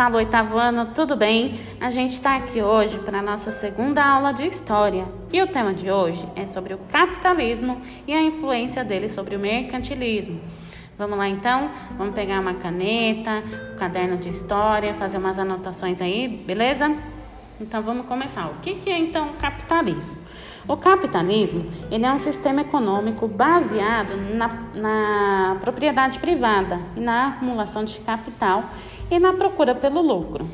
Fala 0.00 0.16
oitavo 0.16 0.56
ano, 0.56 0.86
tudo 0.94 1.14
bem? 1.14 1.60
A 1.78 1.90
gente 1.90 2.12
está 2.12 2.36
aqui 2.36 2.62
hoje 2.62 2.98
para 3.00 3.18
a 3.18 3.22
nossa 3.22 3.50
segunda 3.50 4.02
aula 4.02 4.32
de 4.32 4.46
História 4.46 5.06
e 5.30 5.42
o 5.42 5.46
tema 5.46 5.74
de 5.74 5.90
hoje 5.90 6.26
é 6.34 6.46
sobre 6.46 6.72
o 6.72 6.78
capitalismo 6.90 7.82
e 8.08 8.14
a 8.14 8.22
influência 8.22 8.82
dele 8.82 9.10
sobre 9.10 9.36
o 9.36 9.38
mercantilismo. 9.38 10.40
Vamos 10.96 11.18
lá 11.18 11.28
então? 11.28 11.70
Vamos 11.98 12.14
pegar 12.14 12.40
uma 12.40 12.54
caneta, 12.54 13.42
um 13.74 13.76
caderno 13.76 14.16
de 14.16 14.30
História, 14.30 14.94
fazer 14.94 15.18
umas 15.18 15.38
anotações 15.38 16.00
aí, 16.00 16.26
beleza? 16.46 16.90
Então 17.60 17.82
vamos 17.82 18.06
começar. 18.06 18.46
O 18.46 18.54
que, 18.62 18.76
que 18.76 18.88
é 18.88 18.96
então 18.96 19.28
o 19.28 19.34
capitalismo? 19.34 20.16
O 20.66 20.76
capitalismo 20.76 21.70
ele 21.90 22.06
é 22.06 22.12
um 22.12 22.18
sistema 22.18 22.62
econômico 22.62 23.28
baseado 23.28 24.16
na, 24.34 24.48
na 24.74 25.56
propriedade 25.60 26.18
privada 26.18 26.80
e 26.96 27.00
na 27.00 27.28
acumulação 27.28 27.84
de 27.84 28.00
capital 28.00 28.70
e 29.10 29.18
na 29.18 29.32
procura 29.32 29.74
pelo 29.74 30.00
lucro. 30.00 30.48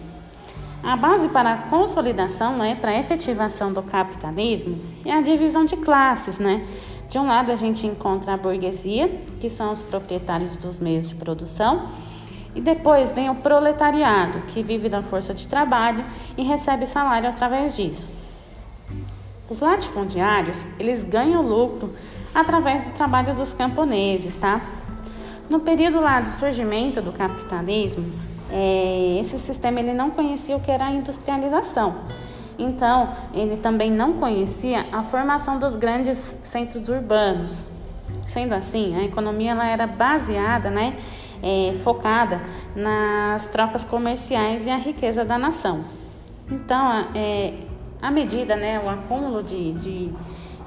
A 0.83 0.96
base 0.96 1.28
para 1.28 1.52
a 1.52 1.59
consolidação, 1.59 2.56
né, 2.56 2.77
para 2.80 2.92
a 2.92 2.98
efetivação 2.98 3.73
do 3.73 3.82
capitalismo, 3.82 4.79
é 5.05 5.12
a 5.12 5.20
divisão 5.20 5.65
de 5.65 5.77
classes, 5.77 6.38
né? 6.38 6.65
De 7.09 7.19
um 7.19 7.27
lado 7.27 7.51
a 7.52 7.56
gente 7.56 7.87
encontra 7.87 8.34
a 8.34 8.37
burguesia, 8.37 9.09
que 9.41 9.48
são 9.51 9.73
os 9.73 9.82
proprietários 9.82 10.56
dos 10.56 10.79
meios 10.79 11.09
de 11.09 11.15
produção, 11.15 11.88
e 12.55 12.60
depois 12.60 13.12
vem 13.12 13.29
o 13.29 13.34
proletariado, 13.34 14.38
que 14.48 14.62
vive 14.62 14.88
da 14.88 15.02
força 15.02 15.34
de 15.34 15.46
trabalho 15.46 16.04
e 16.37 16.43
recebe 16.43 16.87
salário 16.87 17.29
através 17.29 17.77
disso. 17.77 18.10
Os 19.48 19.60
latifundiários, 19.60 20.65
eles 20.79 21.02
ganham 21.02 21.43
lucro 21.43 21.95
através 22.34 22.84
do 22.84 22.91
trabalho 22.93 23.34
dos 23.34 23.54
camponeses, 23.54 24.37
tá? 24.37 24.60
No 25.48 25.60
período 25.60 26.01
lá 26.01 26.20
do 26.20 26.29
surgimento 26.29 27.01
do 27.01 27.13
capitalismo, 27.13 28.13
é, 28.51 29.19
esse 29.21 29.39
sistema 29.39 29.80
ele 29.80 29.93
não 29.93 30.11
conhecia 30.11 30.57
o 30.57 30.61
que 30.61 30.71
era 30.71 30.87
a 30.87 30.91
industrialização. 30.91 31.97
Então, 32.59 33.11
ele 33.35 33.57
também 33.57 33.91
não 33.91 34.15
conhecia 34.15 34.87
a 34.93 35.03
formação 35.03 35.59
dos 35.59 35.77
grandes 35.77 36.35
centros 36.43 36.88
urbanos. 36.88 37.66
Sendo 38.29 38.55
assim, 38.55 38.97
a 38.97 39.05
economia 39.05 39.51
ela 39.53 39.69
era 39.69 39.87
baseada, 39.87 40.71
né, 40.71 40.97
é, 41.43 41.75
focada 41.83 42.41
nas 42.75 43.47
trocas 43.47 43.85
comerciais 43.85 44.66
e 44.66 44.71
a 44.71 44.77
riqueza 44.77 45.25
da 45.25 45.38
nação. 45.38 45.85
Então, 46.51 47.09
é, 47.15 47.55
a 48.01 48.10
medida, 48.10 48.57
né, 48.57 48.81
o 48.85 48.88
acúmulo 48.88 49.43
de, 49.43 49.73
de, 49.73 50.13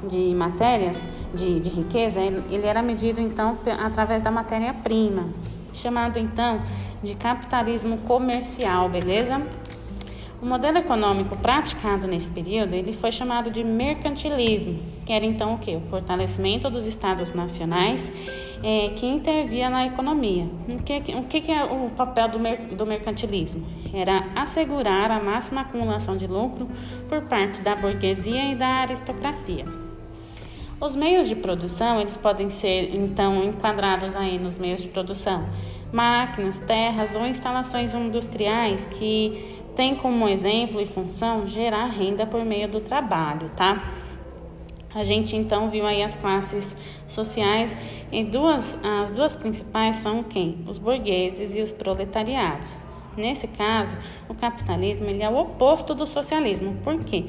de 0.07 0.35
matérias, 0.35 0.97
de, 1.33 1.59
de 1.59 1.69
riqueza, 1.69 2.19
ele 2.21 2.65
era 2.65 2.81
medido 2.81 3.19
então 3.19 3.57
através 3.83 4.21
da 4.21 4.29
matéria-prima, 4.29 5.27
chamado 5.73 6.17
então 6.17 6.61
de 7.03 7.15
capitalismo 7.15 7.97
comercial, 7.99 8.89
beleza? 8.89 9.41
O 10.41 10.45
modelo 10.45 10.77
econômico 10.77 11.35
praticado 11.35 12.07
nesse 12.07 12.29
período 12.29 12.73
ele 12.73 12.93
foi 12.93 13.11
chamado 13.11 13.51
de 13.51 13.61
mercantilismo, 13.61 14.79
que 15.05 15.11
era 15.11 15.25
então 15.25 15.55
o 15.55 15.57
que? 15.57 15.75
O 15.75 15.81
fortalecimento 15.81 16.69
dos 16.69 16.85
estados 16.85 17.33
nacionais 17.33 18.09
é, 18.63 18.89
que 18.95 19.05
intervia 19.05 19.69
na 19.69 19.85
economia. 19.85 20.49
O 20.69 20.81
que, 20.81 21.13
o 21.13 21.23
que 21.23 21.51
é 21.51 21.65
o 21.65 21.89
papel 21.89 22.29
do, 22.29 22.39
mer, 22.39 22.57
do 22.73 22.85
mercantilismo? 22.85 23.65
Era 23.93 24.27
assegurar 24.33 25.11
a 25.11 25.19
máxima 25.19 25.61
acumulação 25.61 26.15
de 26.15 26.25
lucro 26.25 26.69
por 27.09 27.21
parte 27.23 27.61
da 27.61 27.75
burguesia 27.75 28.53
e 28.53 28.55
da 28.55 28.67
aristocracia. 28.67 29.65
Os 30.81 30.95
meios 30.95 31.27
de 31.27 31.35
produção, 31.35 31.99
eles 31.99 32.15
podem 32.15 32.49
ser 32.49 32.95
então 32.95 33.43
enquadrados 33.43 34.15
aí 34.15 34.39
nos 34.39 34.57
meios 34.57 34.81
de 34.81 34.87
produção, 34.87 35.49
máquinas, 35.91 36.57
terras 36.59 37.17
ou 37.17 37.25
instalações 37.25 37.93
industriais 37.93 38.85
que 38.85 39.59
têm 39.75 39.93
como 39.93 40.25
exemplo 40.29 40.79
e 40.79 40.85
função 40.85 41.45
gerar 41.45 41.87
renda 41.87 42.25
por 42.25 42.45
meio 42.45 42.69
do 42.69 42.79
trabalho, 42.79 43.51
tá? 43.57 43.91
A 44.95 45.03
gente 45.03 45.35
então 45.35 45.69
viu 45.69 45.85
aí 45.85 46.01
as 46.01 46.15
classes 46.15 46.75
sociais 47.05 47.75
e 48.09 48.23
duas 48.23 48.77
as 48.81 49.11
duas 49.11 49.35
principais 49.35 49.97
são 49.97 50.23
quem? 50.23 50.63
Os 50.65 50.77
burgueses 50.77 51.55
e 51.55 51.61
os 51.61 51.73
proletariados. 51.73 52.88
Nesse 53.19 53.47
caso, 53.47 53.97
o 54.29 54.33
capitalismo 54.33 55.07
ele 55.07 55.21
é 55.21 55.29
o 55.29 55.37
oposto 55.37 55.93
do 55.93 56.07
socialismo. 56.07 56.77
Por 56.83 57.03
quê? 57.03 57.25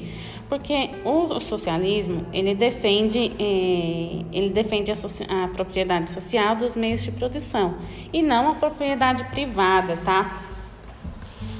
Porque 0.47 0.91
o 1.03 1.39
socialismo 1.39 2.25
ele 2.31 2.55
defende, 2.55 3.31
eh, 3.37 4.25
ele 4.31 4.49
defende 4.49 4.91
a, 4.91 5.43
a 5.43 5.47
propriedade 5.49 6.09
social 6.09 6.55
dos 6.55 6.77
meios 6.77 7.03
de 7.03 7.11
produção 7.11 7.75
e 8.13 8.21
não 8.21 8.51
a 8.51 8.55
propriedade 8.55 9.23
privada, 9.25 9.97
tá? 9.97 10.41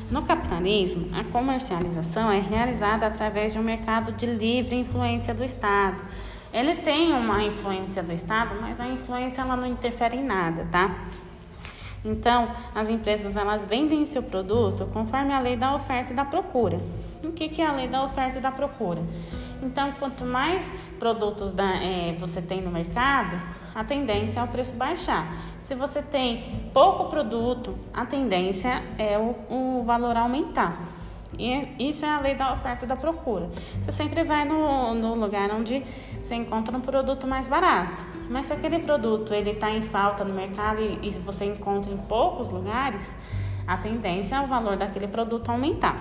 No 0.10 0.24
capitalismo, 0.24 1.08
a 1.14 1.24
comercialização 1.26 2.32
é 2.32 2.40
realizada 2.40 3.08
através 3.08 3.54
de 3.54 3.60
um 3.60 3.64
mercado 3.64 4.12
de 4.12 4.26
livre 4.26 4.76
influência 4.76 5.34
do 5.34 5.44
Estado. 5.44 6.04
Ele 6.54 6.76
tem 6.76 7.14
uma 7.14 7.44
influência 7.44 8.04
do 8.04 8.12
Estado, 8.12 8.58
mas 8.60 8.80
a 8.80 8.88
influência 8.88 9.42
ela 9.42 9.56
não 9.56 9.66
interfere 9.66 10.18
em 10.18 10.24
nada, 10.24 10.68
tá? 10.70 10.94
Então, 12.04 12.52
as 12.74 12.90
empresas 12.90 13.38
elas 13.38 13.66
vendem 13.66 14.06
seu 14.06 14.24
produto 14.24 14.88
conforme 14.92 15.34
a 15.34 15.40
lei 15.40 15.56
da 15.56 15.76
oferta 15.76 16.12
e 16.12 16.16
da 16.16 16.26
procura. 16.26 16.78
O 17.24 17.32
que, 17.32 17.48
que 17.48 17.62
é 17.62 17.68
a 17.68 17.72
lei 17.72 17.88
da 17.88 18.04
oferta 18.04 18.40
e 18.40 18.42
da 18.42 18.52
procura? 18.52 19.02
Então, 19.62 19.92
quanto 20.00 20.26
mais 20.26 20.74
produtos 20.98 21.54
da, 21.54 21.76
é, 21.76 22.16
você 22.18 22.42
tem 22.42 22.62
no 22.62 22.72
mercado, 22.72 23.40
a 23.76 23.84
tendência 23.84 24.40
é 24.40 24.44
o 24.44 24.48
preço 24.48 24.74
baixar. 24.74 25.38
Se 25.60 25.76
você 25.76 26.02
tem 26.02 26.70
pouco 26.74 27.10
produto, 27.10 27.78
a 27.94 28.06
tendência 28.06 28.82
é 28.98 29.18
o, 29.20 29.36
o 29.50 29.84
valor 29.84 30.18
aumentar. 30.18 30.76
E 31.42 31.90
isso 31.90 32.06
é 32.06 32.10
a 32.10 32.20
lei 32.20 32.36
da 32.36 32.54
oferta 32.54 32.86
e 32.86 32.88
da 32.88 32.96
procura. 32.96 33.50
Você 33.82 33.92
sempre 33.92 34.24
vai 34.24 34.46
no, 34.46 34.94
no 34.94 35.16
lugar 35.16 35.50
onde 35.50 35.84
você 36.22 36.36
encontra 36.36 36.78
um 36.78 36.82
produto 36.82 37.26
mais 37.26 37.48
barato. 37.48 38.06
Mas 38.30 38.46
se 38.46 38.54
aquele 38.54 38.78
produto 38.78 39.34
ele 39.34 39.50
está 39.50 39.72
em 39.72 39.82
falta 39.82 40.24
no 40.24 40.36
mercado 40.36 40.80
e, 40.80 41.00
e 41.02 41.10
você 41.20 41.46
encontra 41.46 41.92
em 41.92 41.98
poucos 41.98 42.50
lugares, 42.50 43.18
a 43.66 43.76
tendência 43.76 44.36
é 44.36 44.42
o 44.42 44.46
valor 44.46 44.78
daquele 44.78 45.08
produto 45.08 45.50
aumentar. 45.50 45.96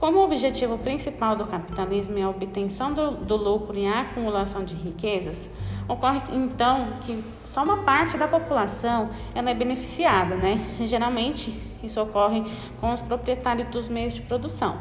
Como 0.00 0.16
o 0.16 0.24
objetivo 0.24 0.78
principal 0.78 1.36
do 1.36 1.46
capitalismo 1.46 2.18
é 2.18 2.22
a 2.22 2.30
obtenção 2.30 2.94
do, 2.94 3.10
do, 3.10 3.36
lucro 3.36 3.78
e 3.78 3.86
a 3.86 4.00
acumulação 4.00 4.64
de 4.64 4.74
riquezas, 4.74 5.50
ocorre 5.86 6.22
então 6.32 6.94
que 7.02 7.22
só 7.44 7.62
uma 7.62 7.82
parte 7.82 8.16
da 8.16 8.26
população 8.26 9.10
ela 9.34 9.50
é 9.50 9.54
beneficiada, 9.54 10.36
né? 10.36 10.58
Geralmente 10.80 11.52
isso 11.82 12.00
ocorre 12.00 12.42
com 12.80 12.90
os 12.90 13.02
proprietários 13.02 13.68
dos 13.68 13.90
meios 13.90 14.14
de 14.14 14.22
produção, 14.22 14.78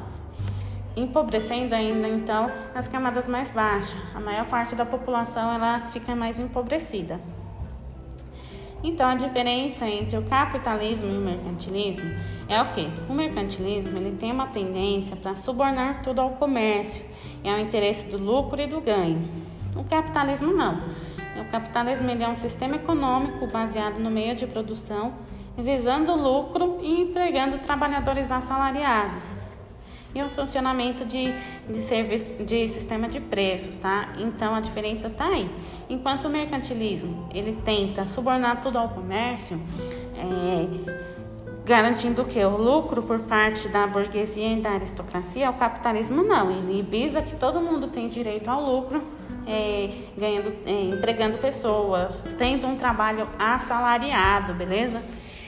empobrecendo 0.96 1.75
ainda 1.75 2.08
então 2.08 2.50
as 2.74 2.88
camadas 2.88 3.28
mais 3.28 3.52
baixas. 3.52 3.97
A 4.16 4.22
maior 4.22 4.46
parte 4.47 4.74
da 4.74 4.85
população 4.85 5.52
ela 5.52 5.81
fica 5.81 6.16
mais 6.16 6.40
empobrecida. 6.40 7.19
Então, 8.84 9.09
a 9.09 9.16
diferença 9.16 9.88
entre 9.88 10.17
o 10.17 10.23
capitalismo 10.23 11.09
e 11.09 11.17
o 11.17 11.22
mercantilismo 11.22 12.09
é 12.47 12.62
o 12.62 12.66
que? 12.69 12.90
O 13.09 13.13
mercantilismo 13.13 13.97
ele 13.97 14.16
tem 14.16 14.31
uma 14.31 14.47
tendência 14.47 15.16
para 15.17 15.35
subornar 15.35 16.01
tudo 16.01 16.22
ao 16.22 16.31
comércio 16.31 17.06
e 17.44 17.50
ao 17.50 17.59
interesse 17.59 18.07
do 18.07 18.17
lucro 18.17 18.62
e 18.62 18.67
do 18.67 18.79
ganho. 18.79 19.28
O 19.75 19.84
capitalismo 19.84 20.53
não. 20.53 20.81
O 21.40 21.45
capitalismo 21.51 22.09
ele 22.09 22.23
é 22.23 22.29
um 22.29 22.35
sistema 22.35 22.78
econômico 22.78 23.47
baseado 23.47 24.00
no 24.00 24.09
meio 24.09 24.35
de 24.35 24.47
produção, 24.47 25.13
visando 25.57 26.13
o 26.13 26.22
lucro 26.22 26.79
e 26.81 27.01
empregando 27.01 27.57
trabalhadores 27.57 28.31
assalariados 28.31 29.34
e 30.14 30.22
o 30.22 30.30
funcionamento 30.30 31.06
de, 31.06 31.31
de, 31.70 31.78
serviço, 31.80 32.34
de 32.44 32.68
sistema 32.68 33.08
de 33.08 33.20
preços, 33.20 33.78
tá? 33.78 34.09
Então 34.18 34.56
a 34.56 34.59
diferença 34.59 35.08
está 35.08 35.28
aí. 35.28 35.50
Enquanto 35.90 36.26
o 36.26 36.29
mercantilismo 36.29 37.28
ele 37.34 37.53
tenta 37.64 38.06
subornar 38.06 38.61
tudo 38.61 38.78
ao 38.78 38.90
comércio, 38.90 39.59
é, 40.16 41.00
garantindo 41.64 42.26
que 42.26 42.44
o 42.44 42.58
lucro 42.58 43.03
por 43.03 43.20
parte 43.20 43.67
da 43.67 43.85
burguesia 43.85 44.53
e 44.53 44.59
da 44.59 44.72
aristocracia, 44.72 45.50
o 45.52 45.53
capitalismo 45.53 46.23
não. 46.23 46.50
Ele 46.50 46.82
visa 46.82 47.22
que 47.22 47.35
todo 47.35 47.61
mundo 47.61 47.88
tem 47.88 48.08
direito 48.08 48.50
ao 48.50 48.64
lucro, 48.64 49.03
é, 49.46 49.91
ganhando, 50.17 50.53
é, 50.66 50.96
empregando 50.96 51.38
pessoas, 51.38 52.28
tendo 52.38 52.66
um 52.66 52.76
trabalho 52.76 53.28
assalariado, 53.38 54.56
beleza? 54.56 55.00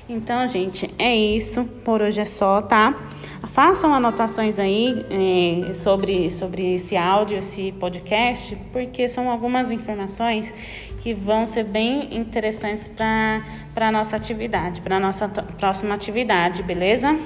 Então, 0.10 0.48
gente, 0.48 0.90
é 0.98 1.16
isso. 1.16 1.64
Por 1.86 2.02
hoje 2.02 2.22
é 2.22 2.26
só, 2.26 2.62
tá? 2.62 2.96
Façam 3.50 3.94
anotações 3.94 4.60
aí 4.60 5.06
é, 5.10 5.74
sobre, 5.74 6.32
sobre 6.32 6.76
esse 6.76 6.96
áudio, 6.96 7.38
esse 7.38 7.72
podcast, 7.74 8.56
porque 8.72 9.08
são 9.08 9.30
algumas 9.30 9.72
informações 9.72 10.54
que 11.02 11.14
vão 11.14 11.46
ser 11.46 11.64
bem 11.64 12.16
interessantes 12.16 12.88
para 12.88 13.44
a 13.76 13.92
nossa 13.92 14.16
atividade, 14.16 14.82
para 14.82 14.98
a 14.98 15.00
nossa 15.00 15.28
próxima 15.28 15.96
atividade, 15.96 16.62
beleza? 16.62 17.18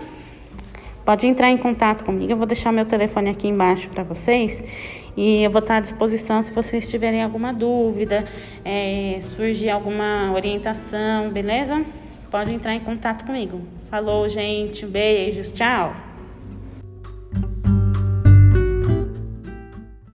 Pode 1.03 1.27
entrar 1.27 1.51
em 1.51 1.57
contato 1.57 2.03
comigo, 2.03 2.31
eu 2.31 2.37
vou 2.37 2.47
deixar 2.47 2.71
meu 2.71 2.85
telefone 2.85 3.29
aqui 3.29 3.47
embaixo 3.47 3.89
para 3.89 4.03
vocês 4.03 4.63
e 5.15 5.43
eu 5.43 5.51
vou 5.51 5.59
estar 5.59 5.75
à 5.75 5.79
disposição 5.79 6.41
se 6.41 6.51
vocês 6.51 6.89
tiverem 6.89 7.21
alguma 7.21 7.53
dúvida, 7.53 8.25
é, 8.63 9.19
surgir 9.21 9.69
alguma 9.69 10.31
orientação, 10.33 11.29
beleza? 11.29 11.85
Pode 12.27 12.53
entrar 12.53 12.75
em 12.75 12.79
contato 12.79 13.25
comigo. 13.25 13.61
Falou, 13.89 14.27
gente. 14.27 14.85
Beijos. 14.85 15.51
Tchau. 15.51 16.04